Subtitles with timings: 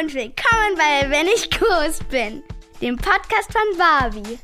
[0.00, 2.42] und willkommen bei Wenn ich groß bin,
[2.80, 4.38] dem Podcast von Barbie.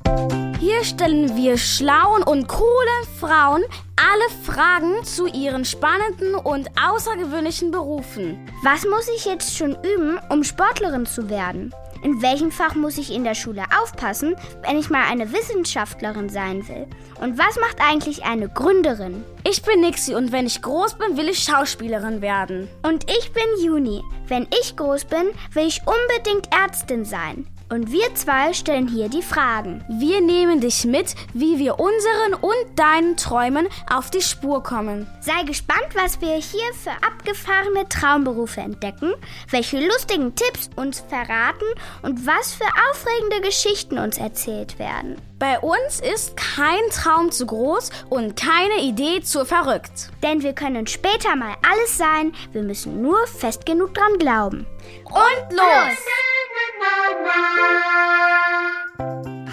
[0.59, 3.63] Hier stellen wir schlauen und coolen Frauen
[3.97, 8.51] alle Fragen zu ihren spannenden und außergewöhnlichen Berufen.
[8.65, 11.73] Was muss ich jetzt schon üben, um Sportlerin zu werden?
[12.05, 16.69] In welchem Fach muss ich in der Schule aufpassen, wenn ich mal eine Wissenschaftlerin sein
[16.69, 16.87] will?
[17.19, 19.25] Und was macht eigentlich eine Gründerin?
[19.43, 22.69] Ich bin Nixie und wenn ich groß bin, will ich Schauspielerin werden.
[22.83, 24.03] Und ich bin Juni.
[24.29, 27.47] Wenn ich groß bin, will ich unbedingt Ärztin sein.
[27.71, 29.85] Und wir zwei stellen hier die Fragen.
[29.89, 35.07] Wir nehmen dich mit, wie wir unseren und deinen Träumen auf die Spur kommen.
[35.21, 39.15] Sei gespannt, was wir hier für abgefahrene Traumberufe entdecken,
[39.51, 41.67] welche lustigen Tipps uns verraten
[42.03, 45.17] und was für aufregende Geschichten uns erzählt werden.
[45.39, 50.11] Bei uns ist kein Traum zu groß und keine Idee zu verrückt.
[50.23, 54.67] Denn wir können später mal alles sein, wir müssen nur fest genug dran glauben.
[55.05, 55.99] Und los!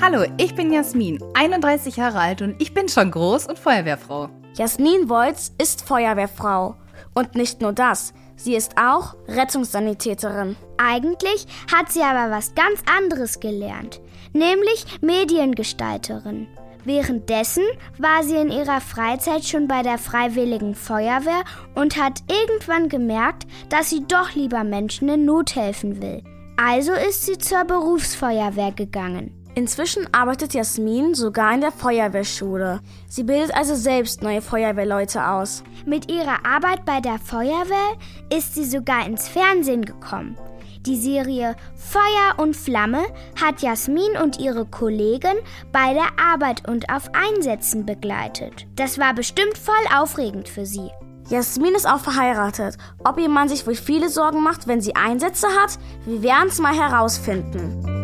[0.02, 4.30] Hallo, ich bin Jasmin, 31 Jahre alt und ich bin schon groß und Feuerwehrfrau.
[4.56, 6.76] Jasmin Wolz ist Feuerwehrfrau.
[7.14, 10.58] Und nicht nur das, sie ist auch Rettungssanitäterin.
[10.78, 14.02] Eigentlich hat sie aber was ganz anderes gelernt,
[14.34, 16.48] nämlich Mediengestalterin.
[16.84, 17.64] Währenddessen
[18.00, 21.44] war sie in ihrer Freizeit schon bei der Freiwilligen Feuerwehr
[21.76, 26.24] und hat irgendwann gemerkt, dass sie doch lieber Menschen in Not helfen will.
[26.64, 29.34] Also ist sie zur Berufsfeuerwehr gegangen.
[29.56, 32.82] Inzwischen arbeitet Jasmin sogar in der Feuerwehrschule.
[33.10, 35.64] Sie bildet also selbst neue Feuerwehrleute aus.
[35.88, 37.98] Mit ihrer Arbeit bei der Feuerwehr
[38.32, 40.38] ist sie sogar ins Fernsehen gekommen.
[40.86, 43.02] Die Serie Feuer und Flamme
[43.44, 45.38] hat Jasmin und ihre Kollegen
[45.72, 48.68] bei der Arbeit und auf Einsätzen begleitet.
[48.76, 50.92] Das war bestimmt voll aufregend für sie.
[51.30, 52.78] Jasmin ist auch verheiratet.
[53.04, 55.78] Ob ihr Mann sich wohl viele Sorgen macht, wenn sie Einsätze hat?
[56.06, 58.02] Wir werden es mal herausfinden.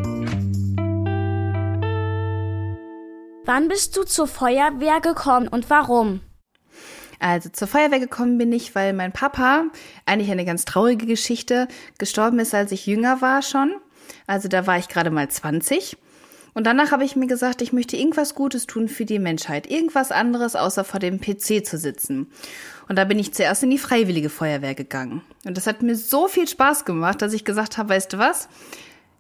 [3.45, 6.21] Wann bist du zur Feuerwehr gekommen und warum?
[7.19, 9.65] Also zur Feuerwehr gekommen bin ich, weil mein Papa,
[10.05, 11.67] eigentlich eine ganz traurige Geschichte,
[11.97, 13.73] gestorben ist, als ich jünger war schon.
[14.27, 15.97] Also da war ich gerade mal 20.
[16.57, 19.69] Und danach habe ich mir gesagt, ich möchte irgendwas Gutes tun für die Menschheit.
[19.69, 22.31] Irgendwas anderes, außer vor dem PC zu sitzen.
[22.89, 25.21] Und da bin ich zuerst in die Freiwillige Feuerwehr gegangen.
[25.45, 28.49] Und das hat mir so viel Spaß gemacht, dass ich gesagt habe, weißt du was?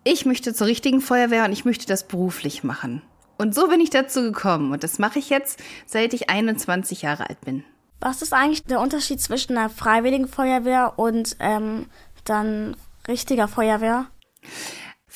[0.03, 3.03] Ich möchte zur richtigen Feuerwehr und ich möchte das beruflich machen.
[3.37, 4.71] Und so bin ich dazu gekommen.
[4.71, 7.63] Und das mache ich jetzt, seit ich 21 Jahre alt bin.
[7.99, 11.85] Was ist eigentlich der Unterschied zwischen einer freiwilligen Feuerwehr und ähm,
[12.23, 12.75] dann
[13.07, 14.07] richtiger Feuerwehr?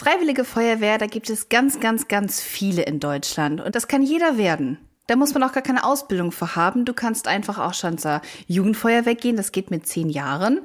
[0.01, 3.61] Freiwillige Feuerwehr, da gibt es ganz, ganz, ganz viele in Deutschland.
[3.61, 4.79] Und das kann jeder werden.
[5.05, 6.85] Da muss man auch gar keine Ausbildung für haben.
[6.85, 10.61] Du kannst einfach auch schon zur Jugendfeuerwehr gehen, das geht mit zehn Jahren.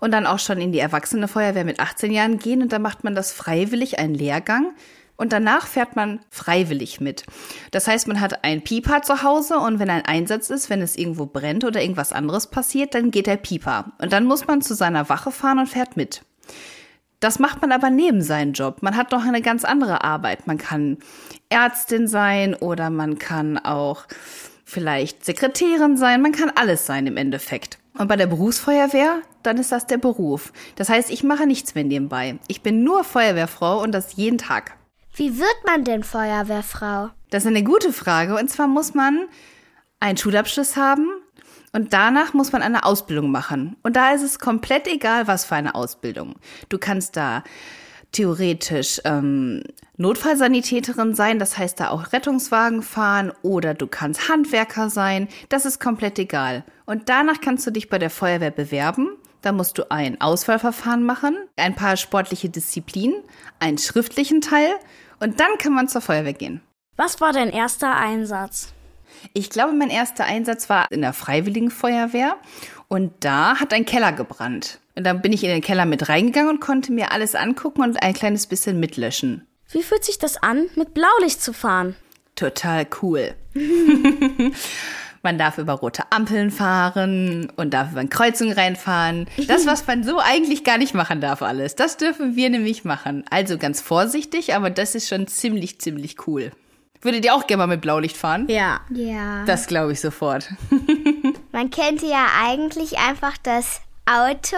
[0.00, 2.60] Und dann auch schon in die Erwachsene Feuerwehr mit 18 Jahren gehen.
[2.60, 4.74] Und da macht man das freiwillig, einen Lehrgang.
[5.16, 7.24] Und danach fährt man freiwillig mit.
[7.70, 10.96] Das heißt, man hat ein Pieper zu Hause und wenn ein Einsatz ist, wenn es
[10.96, 13.92] irgendwo brennt oder irgendwas anderes passiert, dann geht der Pieper.
[13.96, 16.20] Und dann muss man zu seiner Wache fahren und fährt mit.
[17.24, 18.82] Das macht man aber neben seinem Job.
[18.82, 20.46] Man hat noch eine ganz andere Arbeit.
[20.46, 20.98] Man kann
[21.48, 24.04] Ärztin sein oder man kann auch
[24.66, 26.20] vielleicht Sekretärin sein.
[26.20, 27.78] Man kann alles sein im Endeffekt.
[27.96, 30.52] Und bei der Berufsfeuerwehr, dann ist das der Beruf.
[30.76, 32.38] Das heißt, ich mache nichts mehr nebenbei.
[32.46, 34.76] Ich bin nur Feuerwehrfrau und das jeden Tag.
[35.14, 37.08] Wie wird man denn Feuerwehrfrau?
[37.30, 38.36] Das ist eine gute Frage.
[38.36, 39.28] Und zwar muss man
[39.98, 41.08] einen Schulabschluss haben,
[41.74, 43.76] und danach muss man eine Ausbildung machen.
[43.82, 46.36] Und da ist es komplett egal, was für eine Ausbildung.
[46.68, 47.42] Du kannst da
[48.12, 49.64] theoretisch ähm,
[49.96, 55.80] Notfallsanitäterin sein, das heißt da auch Rettungswagen fahren oder du kannst Handwerker sein, das ist
[55.80, 56.64] komplett egal.
[56.86, 59.08] Und danach kannst du dich bei der Feuerwehr bewerben.
[59.42, 63.20] Da musst du ein Auswahlverfahren machen, ein paar sportliche Disziplinen,
[63.58, 64.74] einen schriftlichen Teil
[65.18, 66.60] und dann kann man zur Feuerwehr gehen.
[66.96, 68.73] Was war dein erster Einsatz?
[69.32, 72.36] Ich glaube, mein erster Einsatz war in der Freiwilligen Feuerwehr
[72.88, 74.78] und da hat ein Keller gebrannt.
[74.96, 78.02] Und dann bin ich in den Keller mit reingegangen und konnte mir alles angucken und
[78.02, 79.46] ein kleines bisschen mitlöschen.
[79.70, 81.96] Wie fühlt sich das an, mit Blaulicht zu fahren?
[82.36, 83.34] Total cool.
[85.24, 89.26] man darf über rote Ampeln fahren und darf über eine Kreuzung reinfahren.
[89.48, 91.74] Das, was man so eigentlich gar nicht machen darf, alles.
[91.74, 93.24] Das dürfen wir nämlich machen.
[93.30, 96.52] Also ganz vorsichtig, aber das ist schon ziemlich, ziemlich cool.
[97.04, 98.48] Würdet ihr auch gerne mal mit Blaulicht fahren?
[98.48, 98.80] Ja.
[98.90, 99.44] Ja.
[99.44, 100.48] Das glaube ich sofort.
[101.52, 104.56] Man könnte ja eigentlich einfach das Auto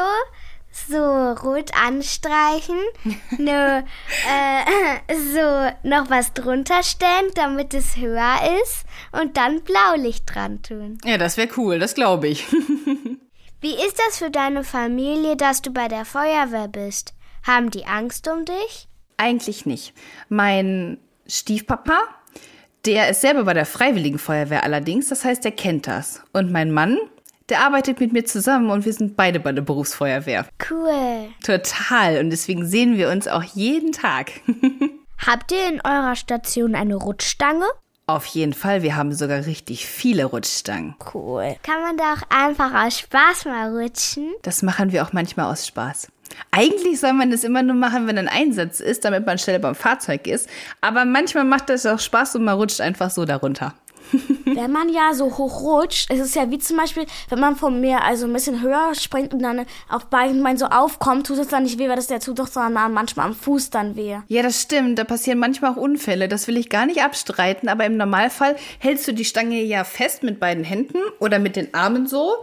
[0.88, 2.78] so rot anstreichen,
[3.38, 3.82] nur
[4.28, 10.98] äh, so noch was drunter stellen, damit es höher ist und dann Blaulicht dran tun.
[11.04, 12.46] Ja, das wäre cool, das glaube ich.
[13.60, 17.14] Wie ist das für deine Familie, dass du bei der Feuerwehr bist?
[17.44, 18.88] Haben die Angst um dich?
[19.16, 19.94] Eigentlich nicht.
[20.28, 21.98] Mein Stiefpapa,
[22.86, 26.22] der ist selber bei der Freiwilligen Feuerwehr allerdings, das heißt, der kennt das.
[26.32, 26.98] Und mein Mann,
[27.48, 30.46] der arbeitet mit mir zusammen und wir sind beide bei der Berufsfeuerwehr.
[30.70, 31.28] Cool.
[31.44, 32.18] Total.
[32.18, 34.32] Und deswegen sehen wir uns auch jeden Tag.
[35.26, 37.66] Habt ihr in eurer Station eine Rutschstange?
[38.08, 40.94] Auf jeden Fall, wir haben sogar richtig viele Rutschstangen.
[41.12, 41.56] Cool.
[41.64, 44.32] Kann man da auch einfach aus Spaß mal rutschen?
[44.42, 46.08] Das machen wir auch manchmal aus Spaß.
[46.50, 49.74] Eigentlich soll man das immer nur machen, wenn ein Einsatz ist, damit man schneller beim
[49.74, 50.48] Fahrzeug ist.
[50.80, 53.74] Aber manchmal macht das auch Spaß und man rutscht einfach so darunter.
[54.44, 57.80] Wenn man ja so hoch rutscht, ist es ja wie zum Beispiel, wenn man vom
[57.80, 61.48] Meer also ein bisschen höher springt und dann auf beiden Beinen so aufkommt, tut es
[61.48, 64.16] dann nicht weh, weil das der tut doch sondern manchmal am Fuß dann weh.
[64.28, 64.98] Ja, das stimmt.
[64.98, 66.28] Da passieren manchmal auch Unfälle.
[66.28, 67.68] Das will ich gar nicht abstreiten.
[67.68, 71.74] Aber im Normalfall hältst du die Stange ja fest mit beiden Händen oder mit den
[71.74, 72.36] Armen so.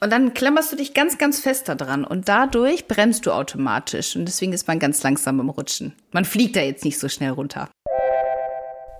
[0.00, 2.04] Und dann klammerst du dich ganz, ganz fest da dran.
[2.04, 4.14] Und dadurch bremst du automatisch.
[4.14, 5.94] Und deswegen ist man ganz langsam im Rutschen.
[6.12, 7.68] Man fliegt da jetzt nicht so schnell runter.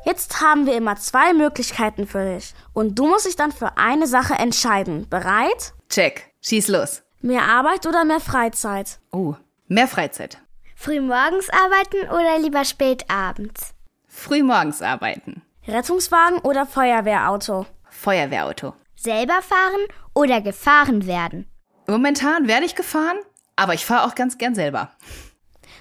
[0.05, 2.55] Jetzt haben wir immer zwei Möglichkeiten für dich.
[2.73, 5.09] Und du musst dich dann für eine Sache entscheiden.
[5.09, 5.75] Bereit?
[5.89, 6.33] Check.
[6.41, 7.03] Schieß los.
[7.21, 8.99] Mehr Arbeit oder mehr Freizeit?
[9.13, 9.35] Oh,
[9.67, 10.39] mehr Freizeit.
[10.77, 13.75] Frühmorgens arbeiten oder lieber spät abends?
[14.07, 15.43] Frühmorgens arbeiten.
[15.67, 17.67] Rettungswagen oder Feuerwehrauto?
[17.91, 18.75] Feuerwehrauto.
[18.95, 19.87] Selber fahren
[20.19, 21.47] oder gefahren werden?
[21.87, 23.19] Momentan werde ich gefahren,
[23.55, 24.91] aber ich fahre auch ganz gern selber.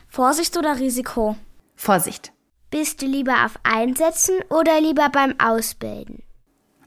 [0.08, 1.36] Vorsicht oder Risiko?
[1.76, 2.32] Vorsicht.
[2.70, 6.22] Bist du lieber auf Einsätzen oder lieber beim Ausbilden?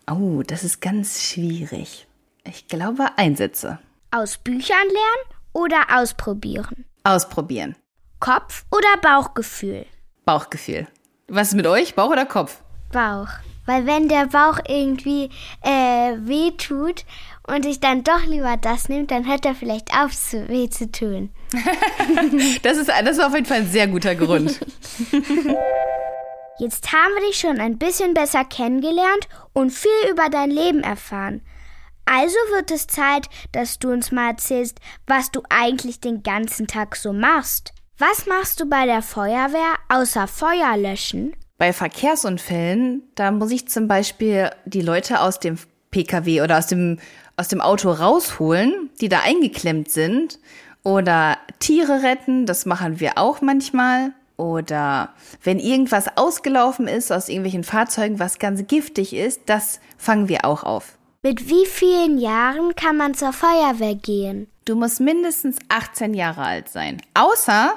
[0.09, 2.07] Oh, das ist ganz schwierig.
[2.45, 3.79] Ich glaube Einsätze.
[4.13, 6.85] Aus Büchern lernen oder ausprobieren?
[7.03, 7.77] Ausprobieren.
[8.21, 9.87] Kopf oder Bauchgefühl?
[10.25, 10.87] Bauchgefühl.
[11.29, 11.95] Was ist mit euch?
[11.95, 12.63] Bauch oder Kopf?
[12.93, 13.29] Bauch.
[13.67, 15.31] Weil wenn der Bauch irgendwie
[15.63, 17.05] äh, weh tut
[17.55, 20.91] und ich dann doch lieber das nehme, dann hört er vielleicht auf, zu weh zu
[20.91, 21.31] tun.
[22.63, 24.61] Das ist, das ist auf jeden Fall ein sehr guter Grund.
[26.59, 31.41] Jetzt haben wir dich schon ein bisschen besser kennengelernt und viel über dein Leben erfahren.
[32.05, 36.97] Also wird es Zeit, dass du uns mal erzählst, was du eigentlich den ganzen Tag
[36.97, 37.73] so machst.
[37.99, 41.35] Was machst du bei der Feuerwehr außer Feuer löschen?
[41.59, 45.57] Bei Verkehrsunfällen, da muss ich zum Beispiel die Leute aus dem
[45.91, 46.99] Pkw oder aus dem,
[47.41, 50.39] aus dem Auto rausholen, die da eingeklemmt sind.
[50.83, 54.13] Oder Tiere retten, das machen wir auch manchmal.
[54.37, 60.45] Oder wenn irgendwas ausgelaufen ist aus irgendwelchen Fahrzeugen, was ganz giftig ist, das fangen wir
[60.45, 60.99] auch auf.
[61.23, 64.47] Mit wie vielen Jahren kann man zur Feuerwehr gehen?
[64.67, 67.01] Du musst mindestens 18 Jahre alt sein.
[67.15, 67.75] Außer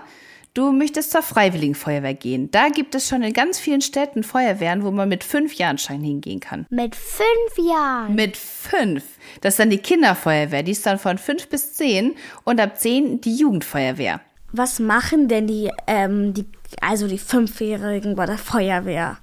[0.54, 2.52] du möchtest zur Freiwilligen Feuerwehr gehen.
[2.52, 6.02] Da gibt es schon in ganz vielen Städten Feuerwehren, wo man mit fünf Jahren Schein
[6.02, 6.66] hingehen kann.
[6.70, 8.16] Mit fünf Jahren.
[8.16, 9.04] Mit fünf.
[9.42, 13.22] Das ist dann die Kinderfeuerwehr, die ist dann von fünf bis zehn und ab zehn
[13.22, 14.22] die Jugendfeuerwehr.
[14.52, 16.46] Was machen denn die, ähm, die,
[16.80, 19.18] also die Fünfjährigen bei der Feuerwehr?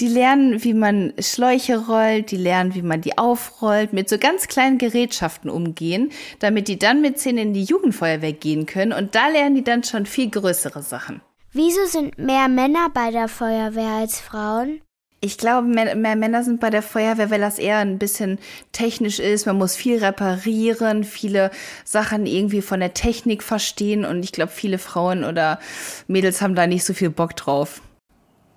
[0.00, 4.48] Die lernen, wie man Schläuche rollt, die lernen, wie man die aufrollt, mit so ganz
[4.48, 9.28] kleinen Gerätschaften umgehen, damit die dann mit zehn in die Jugendfeuerwehr gehen können und da
[9.28, 11.20] lernen die dann schon viel größere Sachen.
[11.52, 14.80] Wieso sind mehr Männer bei der Feuerwehr als Frauen?
[15.24, 18.40] Ich glaube, mehr, mehr Männer sind bei der Feuerwehr, weil das eher ein bisschen
[18.72, 19.46] technisch ist.
[19.46, 21.52] Man muss viel reparieren, viele
[21.84, 25.60] Sachen irgendwie von der Technik verstehen und ich glaube, viele Frauen oder
[26.08, 27.82] Mädels haben da nicht so viel Bock drauf.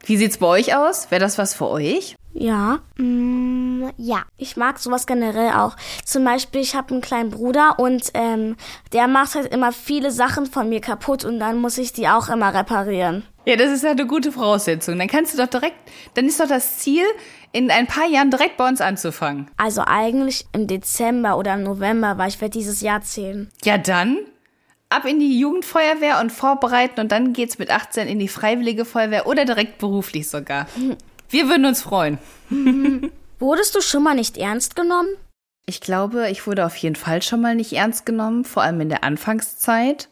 [0.06, 1.10] Wie sieht's bei euch aus?
[1.12, 2.16] Wäre das was für euch?
[2.34, 4.24] Ja, Mm, ja.
[4.38, 5.76] ich mag sowas generell auch.
[6.04, 8.56] Zum Beispiel, ich habe einen kleinen Bruder und ähm,
[8.94, 12.30] der macht halt immer viele Sachen von mir kaputt und dann muss ich die auch
[12.30, 13.24] immer reparieren.
[13.46, 14.98] Ja, das ist ja eine gute Voraussetzung.
[14.98, 15.76] Dann kannst du doch direkt,
[16.16, 17.04] dann ist doch das Ziel,
[17.52, 19.50] in ein paar Jahren direkt bei uns anzufangen.
[19.58, 23.50] Also eigentlich im Dezember oder im November, weil ich werde dieses Jahr zählen.
[23.64, 24.18] Ja, dann
[24.90, 29.28] ab in die Jugendfeuerwehr und vorbereiten und dann geht's mit 18 in die Freiwillige Feuerwehr
[29.28, 30.68] oder direkt beruflich sogar.
[31.30, 32.18] Wir würden uns freuen.
[33.40, 35.10] Wurdest du schon mal nicht ernst genommen?
[35.66, 38.90] Ich glaube, ich wurde auf jeden Fall schon mal nicht ernst genommen, vor allem in
[38.90, 40.10] der Anfangszeit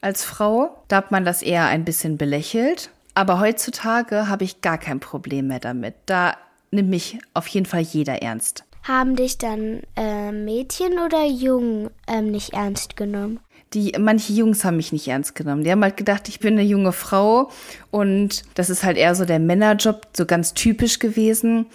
[0.00, 0.82] als Frau.
[0.88, 2.90] Da hat man das eher ein bisschen belächelt.
[3.14, 5.94] Aber heutzutage habe ich gar kein Problem mehr damit.
[6.06, 6.36] Da
[6.70, 8.64] nimmt mich auf jeden Fall jeder ernst.
[8.84, 13.40] Haben dich dann äh, Mädchen oder Jungen ähm, nicht ernst genommen?
[13.74, 15.62] Die, manche Jungs haben mich nicht ernst genommen.
[15.62, 17.50] Die haben halt gedacht, ich bin eine junge Frau
[17.90, 21.66] und das ist halt eher so der Männerjob, so ganz typisch gewesen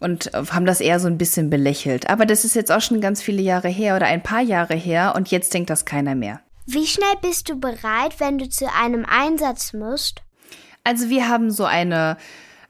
[0.00, 2.08] und haben das eher so ein bisschen belächelt.
[2.10, 5.14] Aber das ist jetzt auch schon ganz viele Jahre her oder ein paar Jahre her
[5.16, 6.40] und jetzt denkt das keiner mehr.
[6.66, 10.22] Wie schnell bist du bereit, wenn du zu einem Einsatz musst?
[10.84, 12.18] Also wir haben so eine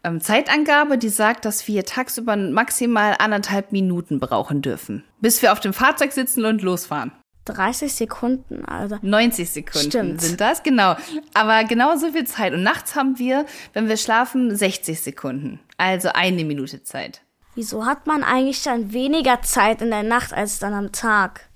[0.05, 5.61] ähm, Zeitangabe, die sagt, dass wir tagsüber maximal anderthalb Minuten brauchen dürfen, bis wir auf
[5.61, 7.13] dem Fahrzeug sitzen und losfahren.
[7.53, 8.99] 30 Sekunden, also.
[9.03, 10.21] 90 Sekunden Stimmt.
[10.21, 10.97] sind das, genau.
[11.35, 12.53] Aber genau so viel Zeit.
[12.53, 15.61] Und nachts haben wir, wenn wir schlafen, 60 Sekunden.
[15.77, 17.23] Also eine Minute Zeit.
[17.55, 21.48] Wieso hat man eigentlich dann weniger Zeit in der Nacht als dann am Tag?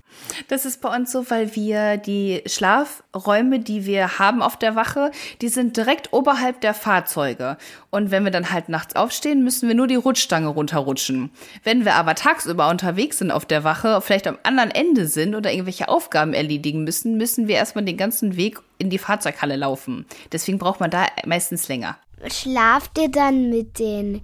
[0.49, 5.11] Das ist bei uns so, weil wir die Schlafräume, die wir haben auf der Wache,
[5.41, 7.57] die sind direkt oberhalb der Fahrzeuge.
[7.91, 11.31] Und wenn wir dann halt nachts aufstehen, müssen wir nur die Rutschstange runterrutschen.
[11.65, 15.53] Wenn wir aber tagsüber unterwegs sind auf der Wache, vielleicht am anderen Ende sind oder
[15.53, 20.07] irgendwelche Aufgaben erledigen müssen, müssen wir erstmal den ganzen Weg in die Fahrzeughalle laufen.
[20.33, 21.97] Deswegen braucht man da meistens länger.
[22.31, 24.23] Schlaft ihr dann mit den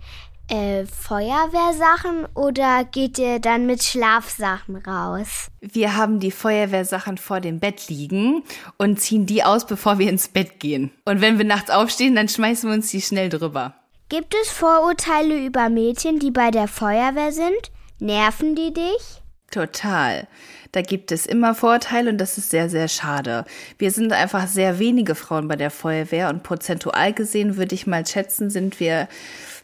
[0.48, 5.48] äh, Feuerwehrsachen oder geht ihr dann mit Schlafsachen raus?
[5.60, 8.42] Wir haben die Feuerwehrsachen vor dem Bett liegen
[8.76, 10.90] und ziehen die aus, bevor wir ins Bett gehen.
[11.04, 13.74] Und wenn wir nachts aufstehen, dann schmeißen wir uns die schnell drüber.
[14.08, 17.70] Gibt es Vorurteile über Mädchen, die bei der Feuerwehr sind?
[17.98, 19.22] Nerven die dich?
[19.50, 20.26] Total.
[20.72, 23.44] Da gibt es immer Vorteile und das ist sehr, sehr schade.
[23.78, 28.06] Wir sind einfach sehr wenige Frauen bei der Feuerwehr und prozentual gesehen würde ich mal
[28.06, 29.08] schätzen, sind wir,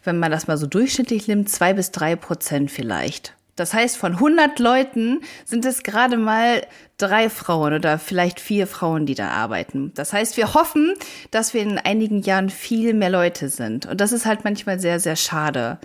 [0.05, 3.33] wenn man das mal so durchschnittlich nimmt, zwei bis drei Prozent vielleicht.
[3.55, 6.61] Das heißt, von 100 Leuten sind es gerade mal
[6.97, 9.93] drei Frauen oder vielleicht vier Frauen, die da arbeiten.
[9.95, 10.93] Das heißt, wir hoffen,
[11.31, 13.85] dass wir in einigen Jahren viel mehr Leute sind.
[13.85, 15.77] Und das ist halt manchmal sehr, sehr schade.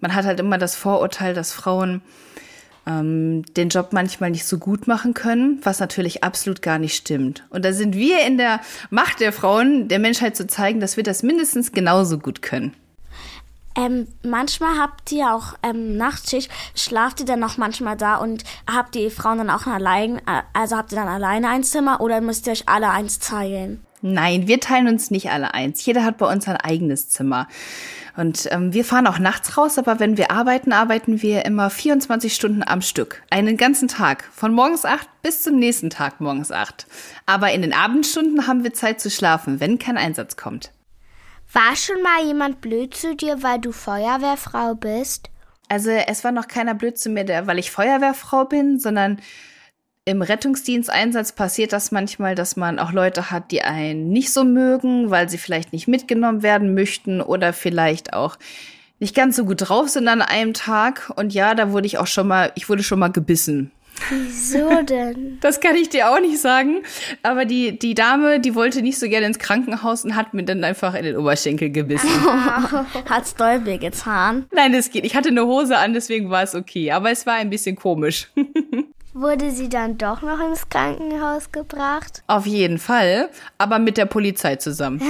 [0.00, 2.02] Man hat halt immer das Vorurteil, dass Frauen
[2.86, 7.44] ähm, den Job manchmal nicht so gut machen können, was natürlich absolut gar nicht stimmt.
[7.48, 11.04] Und da sind wir in der Macht der Frauen, der Menschheit zu zeigen, dass wir
[11.04, 12.74] das mindestens genauso gut können.
[13.76, 18.94] Ähm, manchmal habt ihr auch ähm, Nachtschicht, schlaft ihr dann noch manchmal da und habt
[18.94, 22.46] die Frauen dann auch allein, äh, also habt ihr dann alleine ein Zimmer oder müsst
[22.46, 23.84] ihr euch alle eins teilen?
[24.02, 25.84] Nein, wir teilen uns nicht alle eins.
[25.84, 27.48] Jeder hat bei uns sein eigenes Zimmer.
[28.16, 32.34] Und ähm, wir fahren auch nachts raus, aber wenn wir arbeiten, arbeiten wir immer 24
[32.34, 33.22] Stunden am Stück.
[33.30, 34.24] Einen ganzen Tag.
[34.32, 36.86] Von morgens acht bis zum nächsten Tag morgens acht.
[37.26, 40.70] Aber in den Abendstunden haben wir Zeit zu schlafen, wenn kein Einsatz kommt.
[41.52, 45.30] War schon mal jemand blöd zu dir, weil du Feuerwehrfrau bist?
[45.68, 49.20] Also es war noch keiner blöd zu mir, weil ich Feuerwehrfrau bin, sondern
[50.04, 55.10] im Rettungsdiensteinsatz passiert das manchmal, dass man auch Leute hat, die einen nicht so mögen,
[55.10, 58.36] weil sie vielleicht nicht mitgenommen werden möchten oder vielleicht auch
[59.00, 61.12] nicht ganz so gut drauf sind an einem Tag.
[61.16, 63.72] Und ja, da wurde ich auch schon mal, ich wurde schon mal gebissen.
[64.10, 65.38] Wieso denn?
[65.46, 66.82] Das kann ich dir auch nicht sagen.
[67.22, 70.64] Aber die, die Dame, die wollte nicht so gerne ins Krankenhaus und hat mir dann
[70.64, 72.08] einfach in den Oberschenkel gebissen.
[73.08, 74.46] Hat's doll weh getan?
[74.52, 75.04] Nein, das geht.
[75.04, 76.90] Ich hatte eine Hose an, deswegen war es okay.
[76.92, 78.28] Aber es war ein bisschen komisch.
[79.12, 82.22] Wurde sie dann doch noch ins Krankenhaus gebracht?
[82.26, 83.30] Auf jeden Fall.
[83.56, 85.00] Aber mit der Polizei zusammen.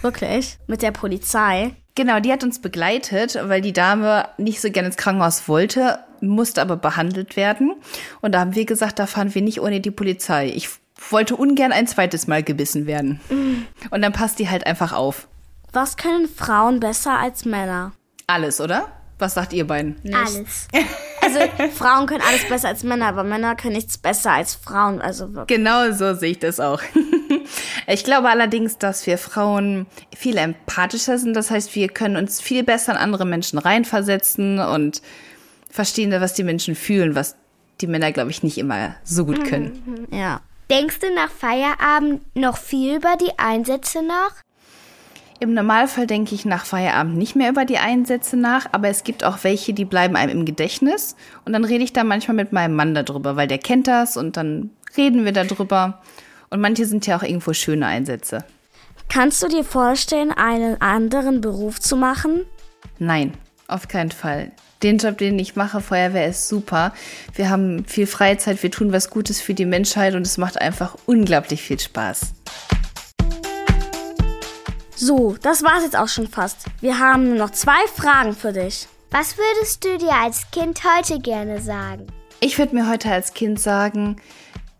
[0.00, 0.58] Wirklich?
[0.68, 1.72] Mit der Polizei?
[1.96, 6.62] Genau, die hat uns begleitet, weil die Dame nicht so gerne ins Krankenhaus wollte, musste
[6.62, 7.74] aber behandelt werden.
[8.20, 10.48] Und da haben wir gesagt, da fahren wir nicht ohne die Polizei.
[10.48, 10.68] Ich
[11.10, 13.20] wollte ungern ein zweites Mal gebissen werden.
[13.90, 15.28] Und dann passt die halt einfach auf.
[15.72, 17.92] Was können Frauen besser als Männer?
[18.26, 18.88] Alles, oder?
[19.18, 19.96] Was sagt ihr beiden?
[20.12, 20.68] Alles.
[21.22, 21.40] Also
[21.74, 25.00] Frauen können alles besser als Männer, aber Männer können nichts besser als Frauen.
[25.00, 25.56] Also wirklich.
[25.56, 26.80] Genau so sehe ich das auch.
[27.86, 31.34] Ich glaube allerdings, dass wir Frauen viel empathischer sind.
[31.34, 35.02] Das heißt, wir können uns viel besser in andere Menschen reinversetzen und
[35.76, 37.36] verstehen, was die Menschen fühlen, was
[37.80, 40.08] die Männer, glaube ich, nicht immer so gut können.
[40.10, 40.40] ja.
[40.68, 44.32] Denkst du nach Feierabend noch viel über die Einsätze nach?
[45.38, 49.22] Im Normalfall denke ich nach Feierabend nicht mehr über die Einsätze nach, aber es gibt
[49.22, 51.14] auch welche, die bleiben einem im Gedächtnis.
[51.44, 54.36] Und dann rede ich da manchmal mit meinem Mann darüber, weil der kennt das und
[54.36, 56.02] dann reden wir darüber.
[56.50, 58.44] Und manche sind ja auch irgendwo schöne Einsätze.
[59.08, 62.44] Kannst du dir vorstellen, einen anderen Beruf zu machen?
[62.98, 63.34] Nein,
[63.68, 64.50] auf keinen Fall.
[64.86, 66.92] Den Job, den ich mache, Feuerwehr, ist super.
[67.34, 70.96] Wir haben viel Freizeit, wir tun was Gutes für die Menschheit und es macht einfach
[71.06, 72.34] unglaublich viel Spaß.
[74.94, 76.66] So, das war's jetzt auch schon fast.
[76.80, 78.86] Wir haben nur noch zwei Fragen für dich.
[79.10, 82.06] Was würdest du dir als Kind heute gerne sagen?
[82.38, 84.18] Ich würde mir heute als Kind sagen,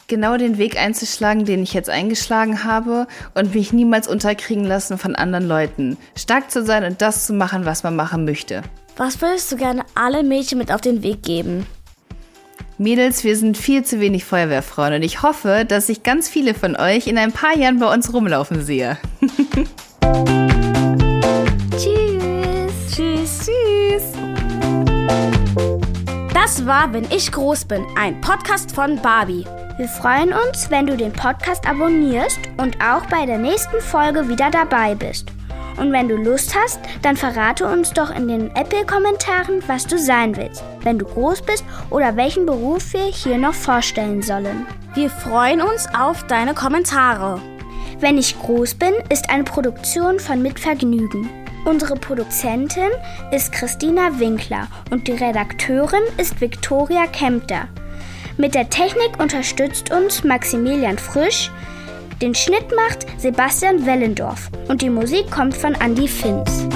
[0.06, 5.16] genau den Weg einzuschlagen, den ich jetzt eingeschlagen habe und mich niemals unterkriegen lassen von
[5.16, 5.96] anderen Leuten.
[6.14, 8.62] Stark zu sein und das zu machen, was man machen möchte.
[8.96, 11.66] Was würdest du gerne alle Mädchen mit auf den Weg geben?
[12.78, 16.76] Mädels, wir sind viel zu wenig Feuerwehrfrauen und ich hoffe, dass ich ganz viele von
[16.76, 18.96] euch in ein paar Jahren bei uns rumlaufen sehe.
[21.76, 22.72] Tschüss.
[22.94, 23.46] Tschüss.
[23.46, 24.12] Tschüss.
[26.32, 29.44] Das war Wenn ich groß bin, ein Podcast von Barbie.
[29.76, 34.50] Wir freuen uns, wenn du den Podcast abonnierst und auch bei der nächsten Folge wieder
[34.50, 35.35] dabei bist.
[35.76, 40.36] Und wenn du Lust hast, dann verrate uns doch in den Apple-Kommentaren, was du sein
[40.36, 44.66] willst, wenn du groß bist oder welchen Beruf wir hier noch vorstellen sollen.
[44.94, 47.40] Wir freuen uns auf deine Kommentare.
[48.00, 51.28] Wenn ich groß bin, ist eine Produktion von Mitvergnügen.
[51.66, 52.90] Unsere Produzentin
[53.32, 57.68] ist Christina Winkler und die Redakteurin ist Viktoria Kempter.
[58.38, 61.50] Mit der Technik unterstützt uns Maximilian Frisch,
[62.22, 66.66] den Schnitt macht Sebastian Wellendorf und die Musik kommt von Andy Finz.